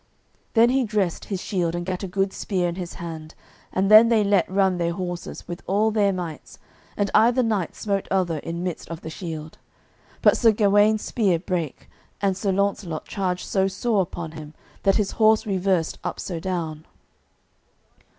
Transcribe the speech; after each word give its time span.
Then 0.55 0.71
he 0.71 0.83
dressed 0.83 1.25
his 1.25 1.39
shield 1.43 1.75
and 1.75 1.85
gat 1.85 2.01
a 2.01 2.07
good 2.07 2.33
spear 2.33 2.67
in 2.67 2.73
his 2.73 2.95
hand, 2.95 3.35
and 3.71 3.91
then 3.91 4.09
they 4.09 4.23
let 4.23 4.49
run 4.49 4.79
their 4.79 4.93
horses 4.93 5.47
with 5.47 5.61
all 5.67 5.91
their 5.91 6.11
mights, 6.11 6.57
and 6.97 7.11
either 7.13 7.43
knight 7.43 7.75
smote 7.75 8.07
other 8.09 8.39
in 8.39 8.63
midst 8.63 8.89
of 8.89 9.01
the 9.01 9.11
shield. 9.11 9.59
But 10.23 10.37
Sir 10.37 10.53
Gawaine's 10.53 11.03
spear 11.03 11.37
brake, 11.37 11.87
and 12.19 12.35
Sir 12.35 12.51
Launcelot 12.51 13.05
charged 13.05 13.45
so 13.47 13.67
sore 13.67 14.01
upon 14.01 14.31
him 14.31 14.55
that 14.81 14.95
his 14.95 15.11
horse 15.11 15.45
reversed 15.45 15.99
up 16.03 16.19
so 16.19 16.39
down. 16.39 16.87